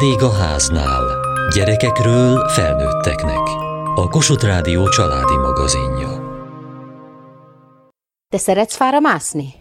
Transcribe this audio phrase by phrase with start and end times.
[0.00, 1.02] Vendég a háznál.
[1.54, 3.48] Gyerekekről felnőtteknek.
[3.94, 6.08] A Kossuth Rádió családi magazinja.
[8.28, 9.54] Te szeretsz fára mászni?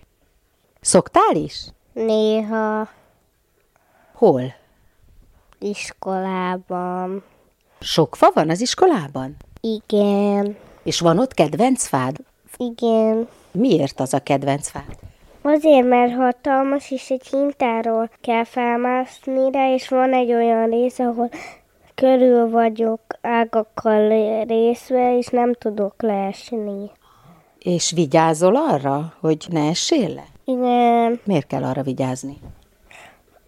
[0.81, 1.65] Szoktál is?
[1.94, 2.89] Néha
[4.13, 4.53] Hol?
[5.60, 7.24] iskolában.
[7.79, 9.35] Sok fa van az iskolában?
[9.62, 12.15] Igen, És van ott kedvenc fád?
[12.58, 13.28] igen.
[13.51, 14.97] Miért az a kedvenc fád?
[15.56, 21.30] Azért, mert hatalmas, és egy hintáról kell felmászni rá, és van egy olyan rész, ahol
[21.95, 24.07] körül vagyok ágakkal
[24.45, 26.91] részve, és nem tudok leesni.
[27.59, 30.23] És vigyázol arra, hogy ne essél le?
[30.45, 32.38] Igen, Miért kell arra vigyázni?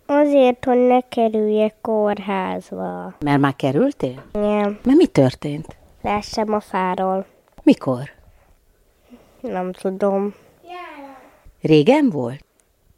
[0.06, 3.14] azért, hogy ne kerüljek kórházba.
[3.20, 4.24] Mert már kerültél?
[4.34, 5.76] Igen, Mert mi történt?
[6.02, 7.26] leessem a fáról.
[7.64, 8.10] Mikor?
[9.42, 10.34] Nem tudom.
[11.62, 12.46] Régen volt?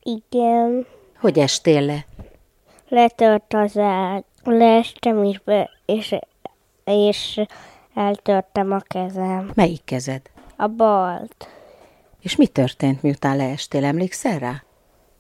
[0.04, 0.86] Igen,
[1.20, 2.06] Hogy estél le?
[2.88, 4.24] letört az ág.
[4.44, 6.16] Leestem is be, és,
[6.84, 7.42] és
[7.94, 9.52] eltörtem a kezem.
[9.56, 10.22] Melyik kezed?
[10.58, 11.48] A balt.
[12.22, 13.86] És mi történt, miután leestél?
[13.86, 14.64] Emlékszel rá?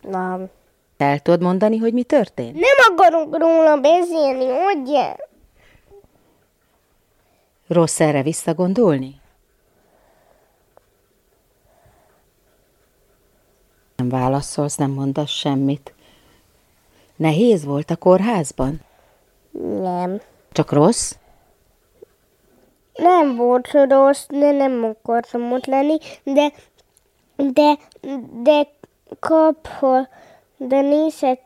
[0.01, 0.49] Nem.
[0.97, 2.53] El tudod mondani, hogy mi történt?
[2.53, 5.15] Nem akarok róla beszélni, ugye?
[7.67, 9.21] Rossz erre visszagondolni?
[14.13, 15.93] Válaszolsz, nem mondasz semmit.
[17.15, 18.81] Nehéz volt a kórházban?
[19.81, 20.21] Nem.
[20.51, 21.15] Csak rossz?
[22.93, 26.51] Nem volt rossz, de nem akartam ott lenni, de,
[27.35, 27.77] de,
[28.43, 28.67] de
[29.19, 30.07] kaphol,
[30.57, 31.39] de nézhet,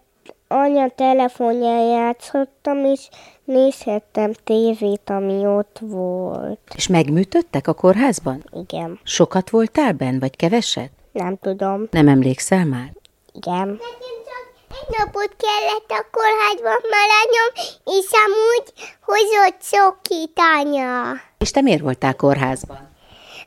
[0.47, 3.09] anya telefonján játszottam, és
[3.43, 6.59] nézhettem tévét, ami ott volt.
[6.75, 8.43] És megműtöttek a kórházban?
[8.53, 10.91] Igen, Sokat voltál benn, vagy keveset?
[11.17, 11.87] Nem tudom.
[11.91, 12.91] Nem emlékszel már?
[13.33, 13.67] Igen.
[13.67, 17.49] Nekem csak egy napot kellett a kórházban maradnom,
[17.97, 18.67] és amúgy
[19.01, 21.13] hozott szokit anya.
[21.37, 22.95] És te miért voltál kórházban?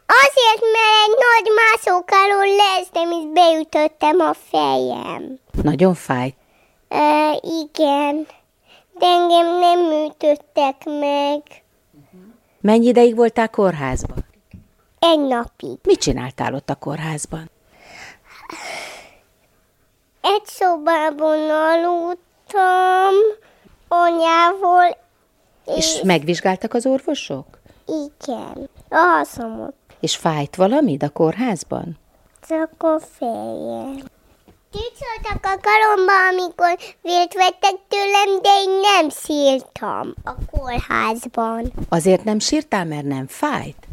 [0.06, 5.38] Azért, mert egy nagy mászókáról lesztem, és beütöttem a fejem.
[5.62, 6.34] Nagyon fájt.
[6.88, 8.26] Ö, igen,
[8.98, 11.42] de engem nem műtöttek meg
[12.60, 14.25] Mennyi ideig voltál kórházban?
[14.98, 15.78] egy napig.
[15.82, 17.50] Mit csináltál ott a kórházban?
[20.20, 23.14] Egy szobában aludtam
[23.88, 24.96] anyával,
[25.66, 27.46] És megvizsgáltak az orvosok?
[27.86, 31.98] igen, a haszamot, És fájt valamid a kórházban?
[32.48, 34.00] csak a fejem.
[34.72, 41.72] Kicsöltek a karomba, amikor vért vettek tőlem, de én nem szírtam a kórházban.
[41.88, 43.88] Azért nem sírtál, mert nem fájt?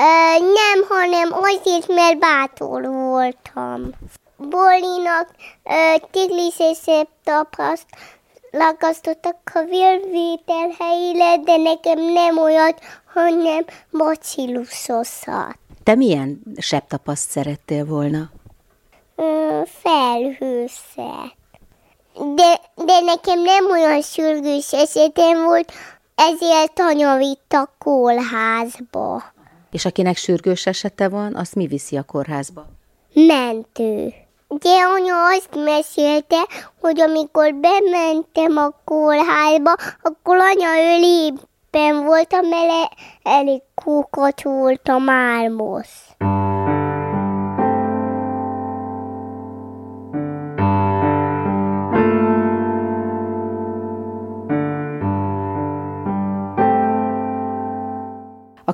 [0.00, 3.90] Ö, nem, hanem azért, mert bátor voltam.
[4.36, 5.28] Bolinak
[6.10, 7.86] tiglis és szép tapaszt
[8.50, 12.80] lagasztottak a vérvétel helyére, de nekem nem olyat,
[13.14, 15.58] hanem bacillusoszat.
[15.82, 18.30] Te milyen sebtapaszt szerettél volna?
[19.16, 21.36] Ö, felhőszet.
[22.34, 25.72] De, de nekem nem olyan sürgős esetem volt,
[26.14, 29.22] ezért anya vitt a kórházba.
[29.70, 32.66] És akinek sürgős esete van, azt mi viszi a kórházba?
[33.26, 34.12] mentő.
[34.48, 36.46] De anya azt mesélte,
[36.80, 42.92] hogy amikor bementem a kórházba, akkor anya ölében voltam, mert
[43.22, 45.88] elég kókat voltam álmos.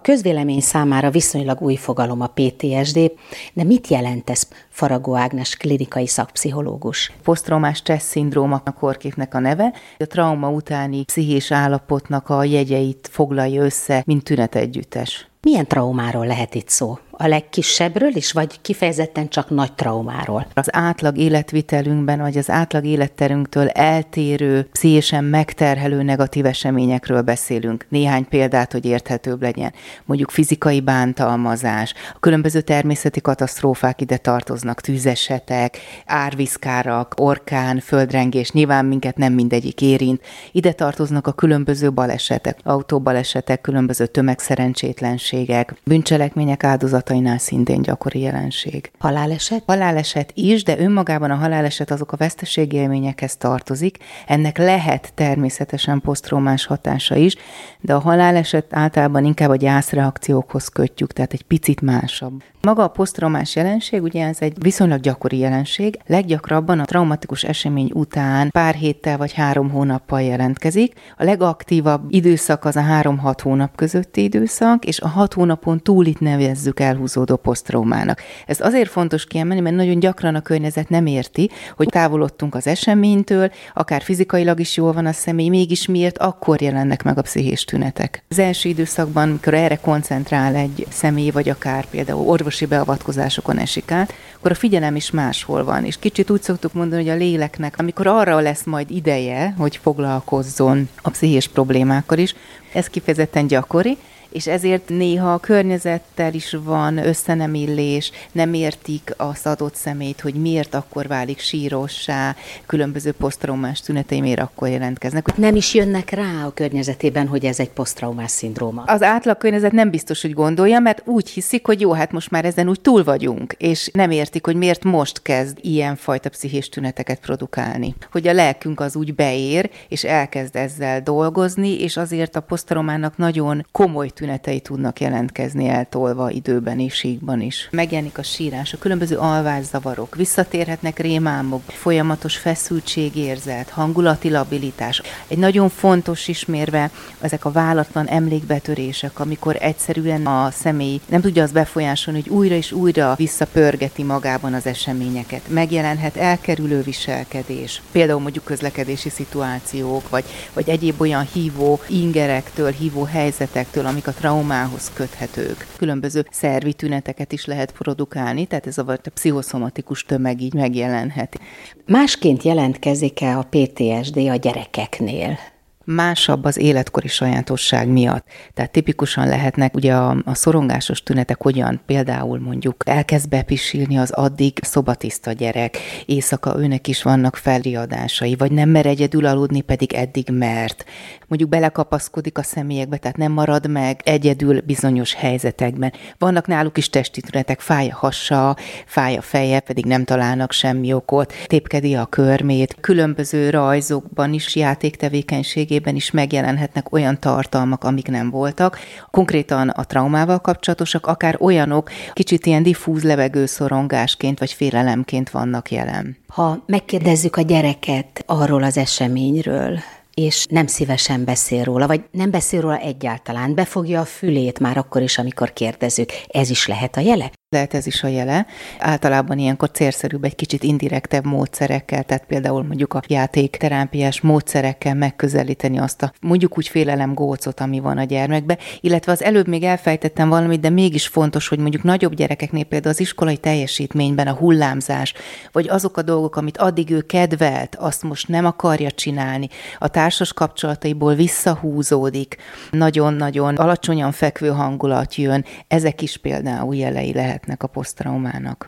[0.05, 3.13] Közvélemény számára viszonylag új fogalom a PTSD,
[3.53, 7.13] de mit jelent ez Faragó Ágnes klinikai szakpszichológus?
[7.23, 9.73] Posztraumás stressz szindróm a kórképnek a neve.
[9.99, 15.29] A trauma utáni pszichés állapotnak a jegyeit foglalja össze, mint tünetegyüttes.
[15.41, 16.99] Milyen traumáról lehet itt szó?
[17.17, 20.47] A legkisebbről is, vagy kifejezetten csak nagy traumáról?
[20.55, 27.87] Az átlag életvitelünkben, vagy az átlag életterünktől eltérő, pszichésen megterhelő negatív eseményekről beszélünk.
[27.89, 29.73] Néhány példát, hogy érthetőbb legyen.
[30.05, 39.17] Mondjuk fizikai bántalmazás, a különböző természeti katasztrófák ide tartoznak, tűzesetek, árvízkárak, orkán, földrengés, nyilván minket
[39.17, 40.23] nem mindegyik érint.
[40.53, 48.91] Ide tartoznak a különböző balesetek, autóbalesetek, különböző tömegszerencsétlenségek, bűncselekmények áldozat kapcsolatainál szintén gyakori jelenség.
[48.99, 49.63] Haláleset?
[49.67, 53.99] Haláleset is, de önmagában a haláleset azok a veszteségélményekhez tartozik.
[54.27, 57.37] Ennek lehet természetesen posztraumás hatása is,
[57.81, 62.43] de a haláleset általában inkább a gyászreakciókhoz kötjük, tehát egy picit másabb.
[62.65, 68.51] Maga a posztraumás jelenség, ugye ez egy viszonylag gyakori jelenség, leggyakrabban a traumatikus esemény után
[68.51, 70.95] pár héttel vagy három hónappal jelentkezik.
[71.17, 76.21] A legaktívabb időszak az a három-hat hónap közötti időszak, és a hat hónapon túl itt
[76.21, 78.23] nevezzük elhúzódó posztraumának.
[78.47, 83.51] Ez azért fontos kiemelni, mert nagyon gyakran a környezet nem érti, hogy távolodtunk az eseménytől,
[83.75, 88.25] akár fizikailag is jól van a személy, mégis miért akkor jelennek meg a pszichés tünetek.
[88.29, 94.13] Az első időszakban, amikor erre koncentrál egy személy, vagy akár például orvosi beavatkozásokon esik át,
[94.37, 95.85] akkor a figyelem is máshol van.
[95.85, 100.89] És kicsit úgy szoktuk mondani, hogy a léleknek, amikor arra lesz majd ideje, hogy foglalkozzon
[101.03, 102.35] a pszichés problémákkal is,
[102.73, 103.97] ez kifejezetten gyakori,
[104.35, 110.75] és ezért néha a környezettel is van összenemillés, nem értik az adott szemét, hogy miért
[110.75, 112.37] akkor válik sírossá,
[112.67, 115.37] különböző posztraumás tünetei miért akkor jelentkeznek.
[115.37, 118.83] Nem is jönnek rá a környezetében, hogy ez egy posztraumás szindróma.
[118.83, 122.45] Az átlag környezet nem biztos, hogy gondolja, mert úgy hiszik, hogy jó, hát most már
[122.45, 127.21] ezen úgy túl vagyunk, és nem értik, hogy miért most kezd ilyen fajta pszichés tüneteket
[127.21, 127.95] produkálni.
[128.11, 133.67] Hogy a lelkünk az úgy beér, és elkezd ezzel dolgozni, és azért a posztraumának nagyon
[133.73, 137.69] komoly tünetei tudnak jelentkezni eltolva időben is, síkban is.
[137.71, 145.03] Megjelenik a sírás, a különböző alvászavarok, visszatérhetnek rémámok, folyamatos feszültségérzet, hangulati labilitás.
[145.29, 146.91] Egy nagyon fontos ismérve
[147.21, 152.73] ezek a válatlan emlékbetörések, amikor egyszerűen a személy nem tudja azt befolyásolni, hogy újra és
[152.73, 155.43] újra visszapörgeti magában az eseményeket.
[155.49, 163.87] Megjelenhet elkerülő viselkedés, például mondjuk közlekedési szituációk, vagy, vagy egyéb olyan hívó ingerektől, hívó helyzetektől,
[163.87, 165.67] amik a traumához köthetők.
[165.77, 171.41] Különböző szervi tüneteket is lehet produkálni, tehát ez a, a pszichoszomatikus tömeg így megjelenhet.
[171.87, 175.39] Másként jelentkezik-e a PTSD a gyerekeknél?
[175.85, 178.27] Másabb az életkori sajátosság miatt.
[178.55, 184.59] Tehát tipikusan lehetnek ugye a, a szorongásos tünetek, hogyan például mondjuk elkezd bepisilni az addig
[184.63, 190.85] szobatiszta gyerek, éjszaka őnek is vannak felriadásai, vagy nem mer egyedül aludni, pedig eddig mert.
[191.29, 195.93] Mondjuk belekapaszkodik a személyekbe, tehát nem marad meg egyedül bizonyos helyzetekben.
[196.19, 200.93] Vannak náluk is testi tünetek, fáj a hassa, fáj a feje, pedig nem találnak semmi
[200.93, 208.31] okot, tépkedi a körmét, különböző rajzokban is játéktevékenység egészségében is megjelenhetnek olyan tartalmak, amik nem
[208.31, 208.79] voltak.
[209.11, 216.17] Konkrétan a traumával kapcsolatosak, akár olyanok, kicsit ilyen diffúz levegőszorongásként vagy félelemként vannak jelen.
[216.27, 219.79] Ha megkérdezzük a gyereket arról az eseményről,
[220.15, 225.03] és nem szívesen beszél róla, vagy nem beszél róla egyáltalán, befogja a fülét már akkor
[225.03, 226.13] is, amikor kérdezünk.
[226.29, 227.31] Ez is lehet a jele?
[227.55, 228.47] Lehet ez is a jele.
[228.79, 236.03] Általában ilyenkor célszerűbb egy kicsit indirektebb módszerekkel, tehát például mondjuk a játékterápiás módszerekkel megközelíteni azt
[236.03, 240.61] a mondjuk úgy félelem gócot, ami van a gyermekbe, illetve az előbb még elfejtettem valamit,
[240.61, 245.15] de mégis fontos, hogy mondjuk nagyobb gyerekeknél például az iskolai teljesítményben a hullámzás,
[245.53, 249.49] vagy azok a dolgok, amit addig ő kedvelt, azt most nem akarja csinálni,
[249.79, 252.37] a társas kapcsolataiból visszahúzódik,
[252.71, 258.65] nagyon-nagyon alacsonyan fekvő hangulat jön, ezek is például jelei lehet lehetnek a posztraumának.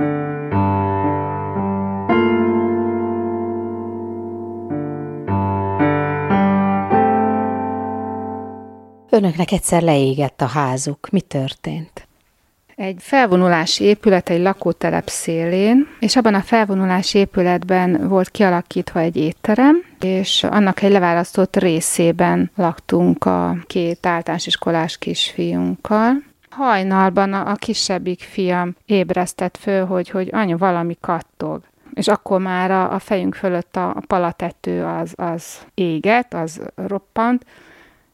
[9.10, 11.08] Önöknek egyszer leégett a házuk.
[11.10, 12.08] Mi történt?
[12.74, 19.84] Egy felvonulási épület egy lakótelep szélén, és abban a felvonulási épületben volt kialakítva egy étterem,
[20.00, 26.22] és annak egy leválasztott részében laktunk a két általános iskolás kisfiunkkal.
[26.56, 31.62] Hajnalban a, kisebbik fiam ébresztett föl, hogy, hogy anya valami kattog.
[31.94, 37.44] És akkor már a, a fejünk fölött a, a palatető az, az éget, az roppant,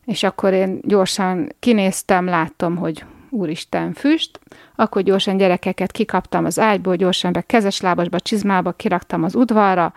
[0.04, 4.40] és akkor én gyorsan kinéztem, láttam, hogy úristen füst,
[4.76, 9.92] akkor gyorsan gyerekeket kikaptam az ágyból, gyorsan be kezes lábasba, csizmába, kiraktam az udvarra,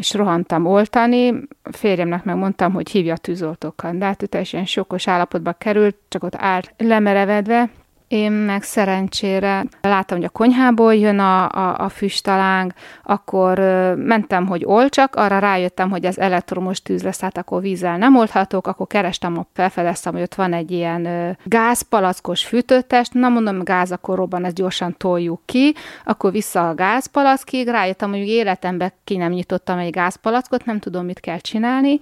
[0.00, 1.42] és rohantam oltani,
[1.72, 6.74] férjemnek megmondtam, hogy hívja a tűzoltókat, de hát teljesen sokos állapotba került, csak ott állt
[6.78, 7.70] lemerevedve,
[8.10, 13.58] én meg szerencsére láttam, hogy a konyhából jön a, a, a füstaláng, akkor
[13.96, 18.66] mentem, hogy olcsak, arra rájöttem, hogy ez elektromos tűz lesz, hát akkor vízzel nem oldhatók,
[18.66, 24.44] akkor kerestem, felfedeztem, hogy ott van egy ilyen gázpalackos fűtőtest, na mondom, gáz akkor robban,
[24.44, 25.74] ezt gyorsan toljuk ki,
[26.04, 31.20] akkor vissza a gázpalackig, rájöttem, hogy életemben ki nem nyitottam egy gázpalackot, nem tudom, mit
[31.20, 32.00] kell csinálni,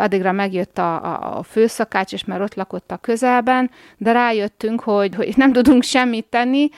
[0.00, 5.14] Addigra megjött a, a, a főszakács, és már ott lakott a közelben, de rájöttünk, hogy,
[5.14, 6.68] hogy nem tudunk semmit tenni,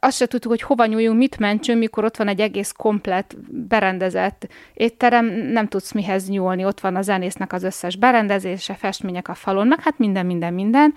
[0.00, 4.48] azt se tudtuk, hogy hova nyúljunk, mit mentsünk, mikor ott van egy egész komplet berendezett
[4.74, 9.66] étterem, nem tudsz mihez nyúlni, ott van a zenésznek az összes berendezése, festmények a falon,
[9.66, 10.94] meg hát minden, minden, minden.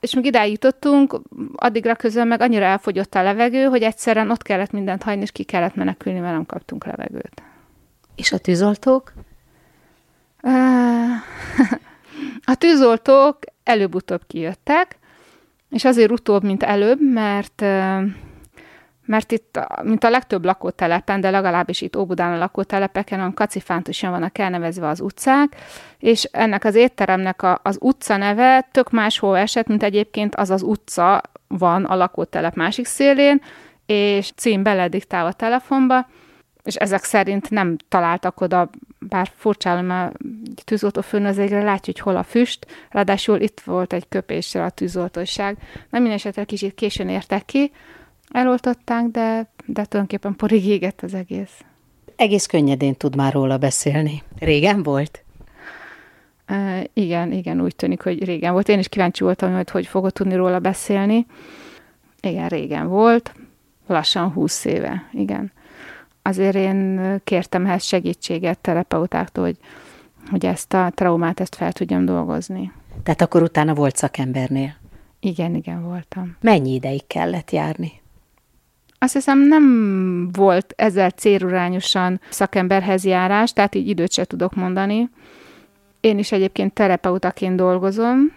[0.00, 1.20] És még idáig jutottunk,
[1.54, 5.42] addigra közben meg annyira elfogyott a levegő, hogy egyszerűen ott kellett mindent hagyni, és ki
[5.42, 7.42] kellett menekülni, mert nem kaptunk levegőt.
[8.16, 9.12] És a tűzoltók?
[12.46, 14.98] A tűzoltók előbb-utóbb kijöttek,
[15.70, 17.64] és azért utóbb, mint előbb, mert
[19.06, 24.38] mert itt, mint a legtöbb lakótelepen, de legalábbis itt Óbudán a lakótelepeken, a kacifántusan vannak
[24.38, 25.56] elnevezve az utcák,
[25.98, 30.62] és ennek az étteremnek a, az utca neve tök máshol esett, mint egyébként az az
[30.62, 33.40] utca van a lakótelep másik szélén,
[33.86, 36.06] és cím belediktál a telefonba,
[36.62, 40.10] és ezek szerint nem találtak oda, bár furcsálom, a
[40.64, 44.70] tűzoltó főn az égre látja, hogy hol a füst, ráadásul itt volt egy köpésre a
[44.70, 45.56] tűzoltóság.
[45.90, 47.72] Nem minden esetre kicsit későn értek ki,
[48.30, 51.60] eloltották, de, de tulajdonképpen porig égett az egész.
[52.16, 54.22] Egész könnyedén tud már róla beszélni.
[54.38, 55.24] Régen volt?
[56.48, 58.68] Uh, igen, igen, úgy tűnik, hogy régen volt.
[58.68, 61.26] Én is kíváncsi voltam, hogy hogy fogod tudni róla beszélni.
[62.20, 63.34] Igen, régen volt,
[63.86, 65.52] lassan húsz éve, igen
[66.26, 69.56] azért én kértem ehhez segítséget terapeutáktól, hogy,
[70.30, 72.72] hogy ezt a traumát ezt fel tudjam dolgozni.
[73.02, 74.74] Tehát akkor utána volt szakembernél?
[75.20, 76.36] Igen, igen, voltam.
[76.40, 78.02] Mennyi ideig kellett járni?
[78.98, 85.10] Azt hiszem nem volt ezzel célurányosan szakemberhez járás, tehát így időt se tudok mondani.
[86.00, 88.32] Én is egyébként terapeutaként dolgozom,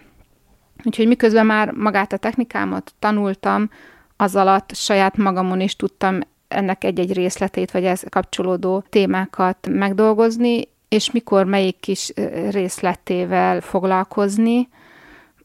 [0.84, 3.70] úgyhogy miközben már magát a technikámat tanultam,
[4.16, 11.10] az alatt saját magamon is tudtam ennek egy-egy részletét, vagy ez kapcsolódó témákat megdolgozni, és
[11.10, 12.12] mikor melyik kis
[12.50, 14.68] részletével foglalkozni.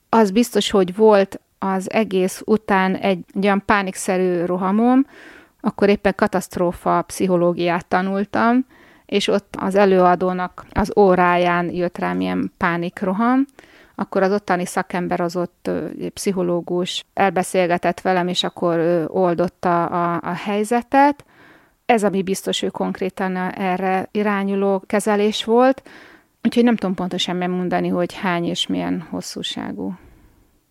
[0.10, 5.06] Az biztos, hogy volt az egész után egy, egy olyan pánikszerű rohamom,
[5.62, 8.66] akkor éppen katasztrófa pszichológiát tanultam,
[9.06, 13.46] és ott az előadónak az óráján jött rám ilyen pánikroham,
[13.96, 15.70] akkor az ottani szakember, az ott
[16.14, 21.26] pszichológus elbeszélgetett velem, és akkor oldotta a, a helyzetet.
[21.94, 25.84] Ez, ami biztos, hogy konkrétan erre irányuló kezelés volt,
[26.44, 29.96] úgyhogy nem tudom pontosan megmondani, hogy hány és milyen hosszúságú.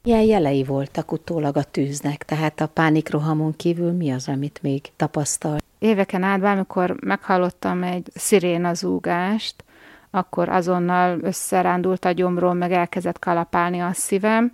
[0.02, 2.23] Milyen jelei voltak utólag a tűznek?
[2.23, 5.59] Tehát a pánikrohamon kívül mi az, amit még tapasztal?
[5.79, 9.64] Éveken át, amikor meghallottam egy szirénazúgást,
[10.11, 14.52] akkor azonnal összerándult a gyomról, meg elkezdett kalapálni a szívem,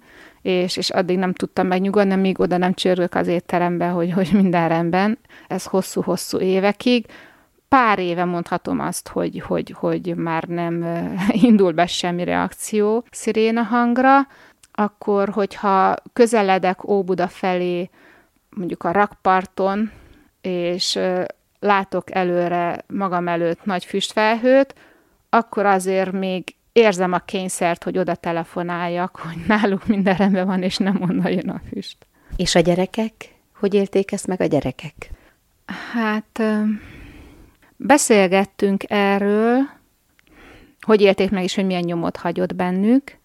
[0.49, 4.69] és, és addig nem tudtam megnyugodni, míg oda nem csörgök az étterembe, hogy, hogy minden
[4.69, 5.19] rendben.
[5.49, 7.07] Ez hosszú-hosszú évekig.
[7.69, 11.07] Pár éve mondhatom azt, hogy, hogy, hogy már nem
[11.49, 14.26] indul be semmi reakció sziréna hangra,
[14.73, 17.90] akkor, hogyha közeledek Óbuda felé,
[18.50, 19.90] mondjuk a rakparton,
[20.40, 20.99] és
[21.61, 24.75] látok előre magam előtt nagy füstfelhőt,
[25.31, 30.77] akkor azért még érzem a kényszert, hogy oda telefonáljak, hogy náluk minden rendben van, és
[30.77, 31.97] nem onnan jön a füst.
[32.37, 33.13] És a gyerekek?
[33.59, 35.11] Hogy élték ezt meg a gyerekek?
[35.93, 36.43] Hát
[37.77, 39.59] beszélgettünk erről,
[40.81, 43.17] hogy élték meg, és hogy milyen nyomot hagyott bennük.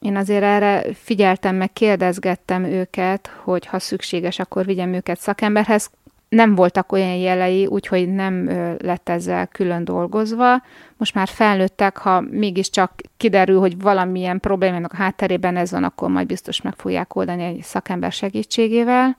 [0.00, 5.90] Én azért erre figyeltem, meg kérdezgettem őket, hogy ha szükséges, akkor vigyem őket szakemberhez
[6.32, 8.46] nem voltak olyan jelei, úgyhogy nem
[8.78, 10.62] lett ezzel külön dolgozva.
[10.96, 16.26] Most már felnőttek, ha mégiscsak kiderül, hogy valamilyen problémának a hátterében ez van, akkor majd
[16.26, 19.16] biztos meg fogják oldani egy szakember segítségével.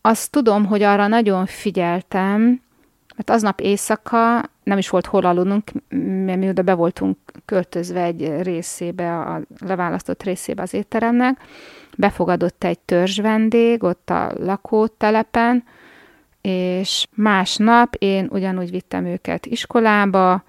[0.00, 2.60] Azt tudom, hogy arra nagyon figyeltem,
[3.16, 5.70] mert aznap éjszaka nem is volt hol aludnunk,
[6.24, 11.38] mert mi oda be voltunk költözve egy részébe, a leválasztott részébe az étteremnek.
[11.96, 15.64] Befogadott egy törzsvendég ott a lakótelepen,
[16.40, 20.42] és másnap én ugyanúgy vittem őket iskolába,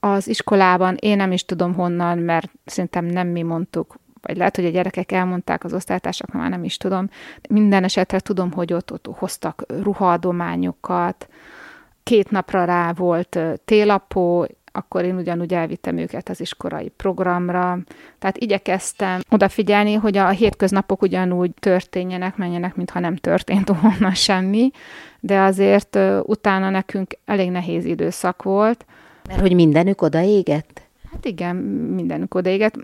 [0.00, 4.64] az iskolában én nem is tudom honnan, mert szerintem nem mi mondtuk, vagy lehet, hogy
[4.64, 7.08] a gyerekek elmondták az osztálytársak, már nem is tudom.
[7.48, 11.28] Minden esetre tudom, hogy ott, ott hoztak ruhaadományokat,
[12.02, 14.46] két napra rá volt télapó,
[14.80, 17.78] akkor én ugyanúgy elvittem őket az iskolai programra.
[18.18, 24.70] Tehát igyekeztem odafigyelni, hogy a hétköznapok ugyanúgy történjenek, menjenek, mintha nem történt volna semmi,
[25.20, 28.84] de azért utána nekünk elég nehéz időszak volt.
[29.28, 30.82] Mert hogy mindenük odaégett?
[31.12, 31.56] Hát igen,
[31.94, 32.74] mindenük odaégett.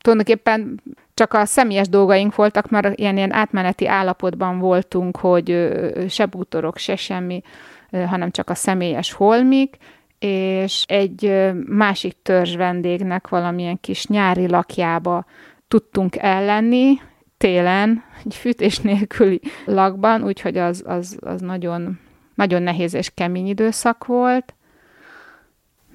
[0.00, 0.80] Tulajdonképpen
[1.14, 5.72] csak a személyes dolgaink voltak, mert ilyen, ilyen átmeneti állapotban voltunk, hogy
[6.08, 7.42] se bútorok, se semmi,
[7.90, 9.76] hanem csak a személyes holmik,
[10.20, 15.24] és egy másik törzs vendégnek valamilyen kis nyári lakjába
[15.68, 17.00] tudtunk ellenni,
[17.36, 21.98] télen, egy fűtés nélküli lakban, úgyhogy az, az, az nagyon,
[22.34, 24.54] nagyon nehéz és kemény időszak volt,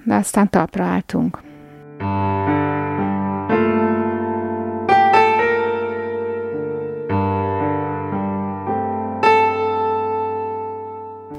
[0.03, 1.41] de aztán talpra álltunk.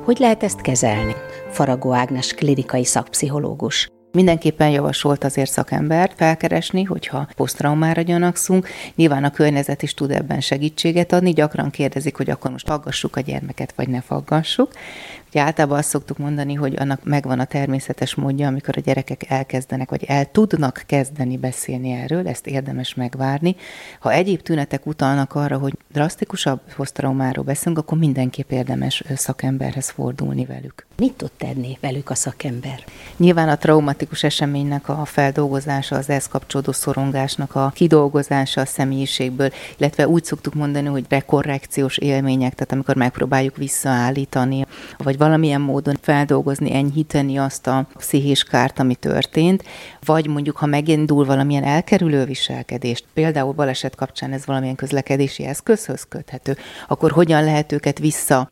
[0.07, 1.15] Hogy lehet ezt kezelni?
[1.51, 3.91] Faragó Ágnes klinikai szakpszichológus.
[4.17, 8.69] Mindenképpen javasolt azért szakembert felkeresni, hogyha posztraumára gyanakszunk.
[8.95, 11.33] Nyilván a környezet is tud ebben segítséget adni.
[11.33, 14.71] Gyakran kérdezik, hogy akkor most faggassuk a gyermeket, vagy ne faggassuk.
[15.29, 19.91] Ugye általában azt szoktuk mondani, hogy annak megvan a természetes módja, amikor a gyerekek elkezdenek,
[19.91, 23.57] vagy el tudnak kezdeni beszélni erről, ezt érdemes megvárni.
[24.01, 30.87] Ha egyéb tünetek utalnak arra, hogy drasztikusabb posztraumáról beszélünk, akkor mindenképp érdemes szakemberhez fordulni velük.
[30.97, 32.85] Mit tud tenni velük a szakember?
[33.17, 40.09] Nyilván a traumatikus eseménynek a feldolgozása, az ehhez kapcsolódó szorongásnak a kidolgozása a személyiségből, illetve
[40.09, 47.37] úgy szoktuk mondani, hogy rekorrekciós élmények, tehát amikor megpróbáljuk visszaállítani, vagy valamilyen módon feldolgozni, enyhíteni
[47.37, 49.65] azt a pszichés kárt, ami történt,
[50.05, 56.57] vagy mondjuk, ha megindul valamilyen elkerülő viselkedést, például baleset kapcsán ez valamilyen közlekedési eszközhöz köthető,
[56.89, 58.51] akkor hogyan lehet őket vissza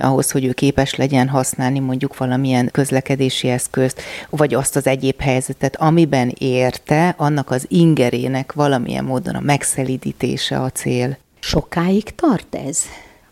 [0.00, 5.76] ahhoz, hogy ő képes legyen használni mondjuk valamilyen közlekedési eszközt, vagy azt az egyéb helyzetet,
[5.76, 11.18] amiben érte, annak az ingerének valamilyen módon a megszelidítése a cél.
[11.38, 12.82] Sokáig tart ez?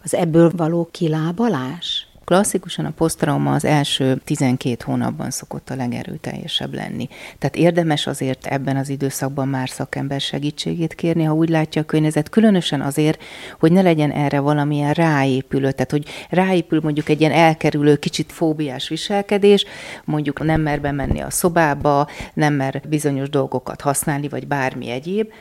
[0.02, 2.05] Az ebből való kilábalás?
[2.26, 7.08] Klasszikusan a posztrauma az első 12 hónapban szokott a legerőteljesebb lenni.
[7.38, 12.28] Tehát érdemes azért ebben az időszakban már szakember segítségét kérni, ha úgy látja a környezet,
[12.28, 13.22] különösen azért,
[13.58, 18.88] hogy ne legyen erre valamilyen ráépülő, tehát hogy ráépül mondjuk egy ilyen elkerülő, kicsit fóbiás
[18.88, 19.64] viselkedés,
[20.04, 25.32] mondjuk nem mer bemenni a szobába, nem mer bizonyos dolgokat használni, vagy bármi egyéb,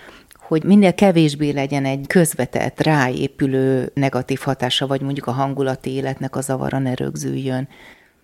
[0.48, 6.42] hogy minél kevésbé legyen egy közvetett, ráépülő negatív hatása, vagy mondjuk a hangulati életnek a
[6.42, 7.68] zavara ne rögzüljön.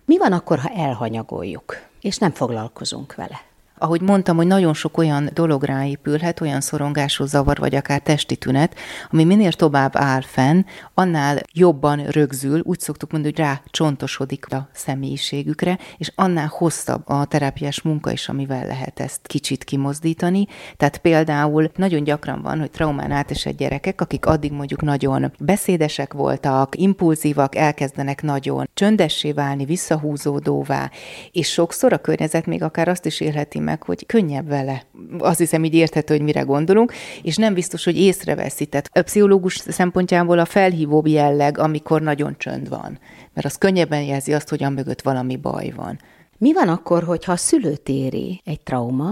[0.04, 3.51] Mi van akkor, ha elhanyagoljuk, és nem foglalkozunk vele?
[3.82, 8.74] Ahogy mondtam, hogy nagyon sok olyan dolog ráépülhet, olyan szorongású zavar, vagy akár testi tünet,
[9.10, 10.62] ami minél tovább áll fenn,
[10.94, 17.24] annál jobban rögzül, úgy szoktuk mondani, hogy rá csontosodik a személyiségükre, és annál hosszabb a
[17.24, 20.46] terápiás munka is, amivel lehet ezt kicsit kimozdítani.
[20.76, 26.76] Tehát például nagyon gyakran van, hogy traumán átesett gyerekek, akik addig mondjuk nagyon beszédesek voltak,
[26.76, 30.90] impulzívak, elkezdenek nagyon csöndessé válni, visszahúzódóvá,
[31.30, 34.84] és sokszor a környezet még akár azt is élheti meg, meg, hogy könnyebb vele.
[35.18, 38.66] Azt hiszem, így érthető, hogy mire gondolunk, és nem biztos, hogy észreveszi.
[38.66, 42.98] Tehát a pszichológus szempontjából a felhívóbb jelleg, amikor nagyon csönd van,
[43.34, 45.98] mert az könnyebben jelzi azt, hogy mögött valami baj van.
[46.38, 49.10] Mi van akkor, hogyha a szülőt éri egy trauma,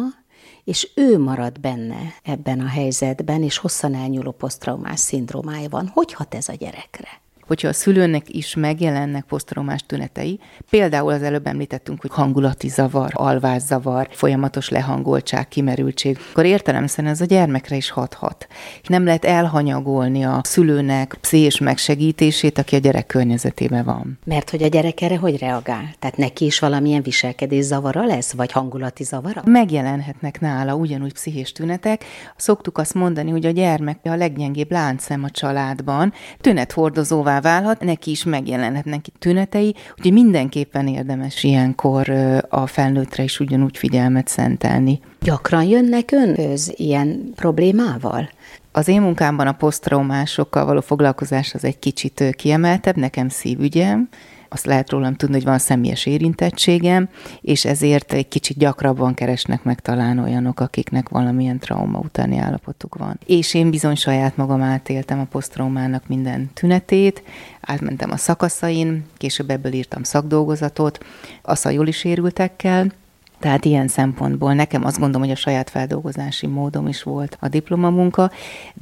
[0.64, 5.90] és ő marad benne ebben a helyzetben, és hosszan elnyúló posztraumás szindrómája van?
[5.94, 7.20] Hogy hat ez a gyerekre?
[7.50, 14.08] Hogyha a szülőnek is megjelennek posztraumás tünetei, például az előbb említettünk, hogy hangulati zavar, alvászavar,
[14.10, 18.46] folyamatos lehangoltság, kimerültség, akkor értelemszerűen ez a gyermekre is hathat.
[18.86, 24.18] Nem lehet elhanyagolni a szülőnek pszés megsegítését, aki a gyerek környezetében van.
[24.24, 25.94] Mert hogy a gyerek erre hogy reagál?
[25.98, 29.42] Tehát neki is valamilyen viselkedés zavara lesz, vagy hangulati zavara?
[29.44, 32.04] Megjelenhetnek nála ugyanúgy pszichés tünetek.
[32.36, 38.24] Szoktuk azt mondani, hogy a gyermek a leggyengébb láncszem a családban, tünethordozóvá válhat, neki is
[38.24, 42.10] megjelenhetnek tünetei, úgyhogy mindenképpen érdemes ilyenkor
[42.48, 45.00] a felnőttre is ugyanúgy figyelmet szentelni.
[45.20, 48.28] Gyakran jönnek önhöz ilyen problémával?
[48.72, 54.08] Az én munkámban a posztraumásokkal való foglalkozás az egy kicsit kiemeltebb, nekem szívügyem,
[54.52, 57.08] azt lehet rólam tudni, hogy van személyes érintettségem,
[57.40, 63.18] és ezért egy kicsit gyakrabban keresnek meg talán olyanok, akiknek valamilyen trauma utáni állapotuk van.
[63.26, 67.22] És én bizony saját magam átéltem a posztraumának minden tünetét,
[67.60, 71.04] átmentem a szakaszain, később ebből írtam szakdolgozatot,
[71.42, 72.92] a szajoli sérültekkel,
[73.40, 78.30] tehát ilyen szempontból nekem azt gondolom, hogy a saját feldolgozási módom is volt a diplomamunka,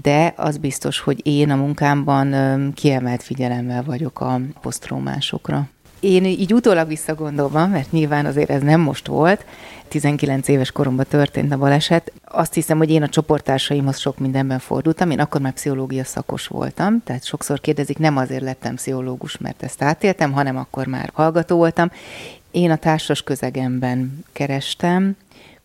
[0.03, 2.35] de az biztos, hogy én a munkámban
[2.75, 5.69] kiemelt figyelemmel vagyok a posztrómásokra.
[6.01, 9.45] Én így utólag visszagondolva, mert nyilván azért ez nem most volt,
[9.89, 15.11] 19 éves koromban történt a baleset, azt hiszem, hogy én a csoporttársaimhoz sok mindenben fordultam.
[15.11, 19.83] Én akkor már pszichológia szakos voltam, tehát sokszor kérdezik, nem azért lettem pszichológus, mert ezt
[19.83, 21.91] átéltem, hanem akkor már hallgató voltam,
[22.59, 25.17] én a társas közegemben kerestem,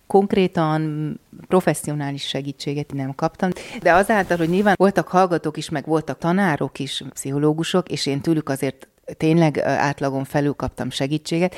[0.08, 1.14] konkrétan
[1.48, 3.50] professzionális segítséget nem kaptam,
[3.82, 8.50] de azáltal, hogy nyilván voltak hallgatók is, meg voltak tanárok is, pszichológusok, és én tőlük
[8.50, 11.56] azért tényleg átlagon felül kaptam segítséget,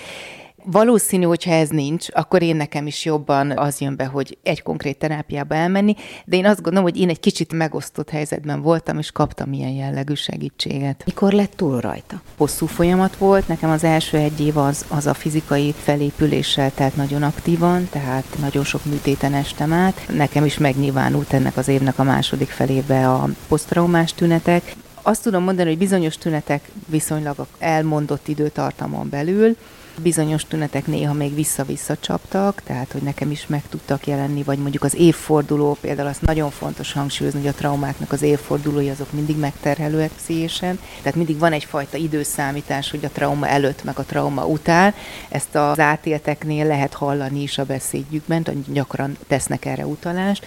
[0.71, 4.97] Valószínű, hogyha ez nincs, akkor én nekem is jobban az jön be, hogy egy konkrét
[4.97, 9.54] terápiába elmenni, de én azt gondolom, hogy én egy kicsit megosztott helyzetben voltam, és kaptam
[9.54, 11.04] ilyen jellegű segítséget.
[11.06, 12.21] Mikor lett túl rajta?
[12.38, 17.23] Hosszú folyamat volt, nekem az első egy év az, az a fizikai felépüléssel telt nagyon
[17.23, 20.08] aktívan, tehát nagyon sok műtéten estem át.
[20.13, 24.75] Nekem is megnyilvánult ennek az évnek a második felébe a posztraumás tünetek.
[25.01, 29.56] Azt tudom mondani, hogy bizonyos tünetek viszonylag elmondott időtartamon belül,
[30.01, 34.84] Bizonyos tünetek néha még vissza-vissza csaptak, tehát hogy nekem is meg tudtak jelenni, vagy mondjuk
[34.84, 40.12] az évforduló, például az nagyon fontos hangsúlyozni, hogy a traumáknak az évfordulói azok mindig megterhelőek
[40.12, 44.93] pszichésen, tehát mindig van egyfajta időszámítás, hogy a trauma előtt, meg a trauma után.
[45.29, 50.45] Ezt az átélteknél lehet hallani is a beszédjükben, gyakran tesznek erre utalást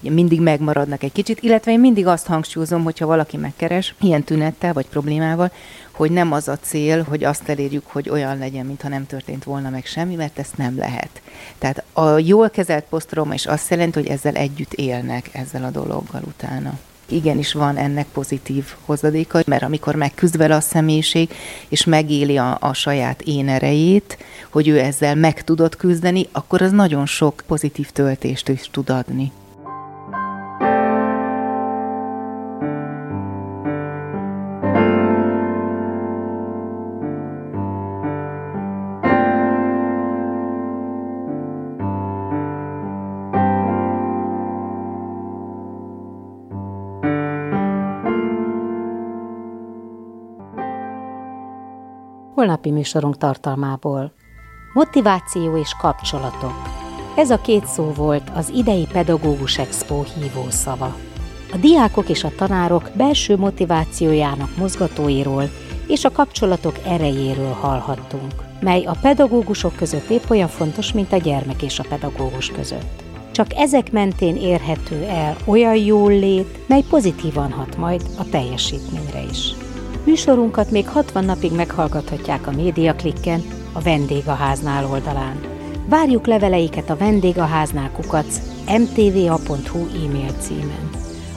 [0.00, 4.86] mindig megmaradnak egy kicsit, illetve én mindig azt hangsúlyozom, hogyha valaki megkeres ilyen tünettel vagy
[4.86, 5.50] problémával,
[5.90, 9.70] hogy nem az a cél, hogy azt elérjük, hogy olyan legyen, mintha nem történt volna
[9.70, 11.22] meg semmi, mert ezt nem lehet.
[11.58, 16.22] Tehát a jól kezelt posztrauma is azt jelenti, hogy ezzel együtt élnek ezzel a dologgal
[16.26, 16.78] utána
[17.10, 21.30] igenis van ennek pozitív hozadéka, mert amikor megküzd vele a személyiség,
[21.68, 24.18] és megéli a, a saját én erejét,
[24.50, 29.32] hogy ő ezzel meg tudott küzdeni, akkor az nagyon sok pozitív töltést is tud adni.
[52.38, 54.12] Holnapi műsorunk tartalmából.
[54.72, 56.52] Motiváció és kapcsolatok.
[57.16, 60.96] Ez a két szó volt az idei Pedagógus Expo hívószava.
[61.52, 65.50] A diákok és a tanárok belső motivációjának mozgatóiról
[65.86, 71.62] és a kapcsolatok erejéről hallhattunk, mely a pedagógusok között épp olyan fontos, mint a gyermek
[71.62, 73.02] és a pedagógus között.
[73.30, 79.54] Csak ezek mentén érhető el olyan jól lét, mely pozitívan hat majd a teljesítményre is.
[80.04, 85.40] Műsorunkat még 60 napig meghallgathatják a Médiaklikken, a Vendégháznál oldalán.
[85.88, 88.40] Várjuk leveleiket a vendégháznál kukac
[88.78, 90.90] mtva.hu e-mail címen.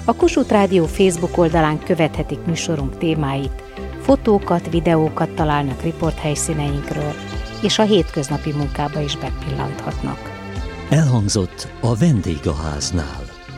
[0.05, 3.63] A Kossuth Rádió Facebook oldalán követhetik műsorunk témáit,
[4.01, 7.13] fotókat, videókat találnak riporthelyszíneinkről,
[7.61, 10.19] és a hétköznapi munkába is bepillanthatnak.
[10.89, 13.30] Elhangzott a Vendégháznál.